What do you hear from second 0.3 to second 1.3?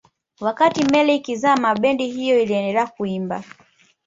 wakati meli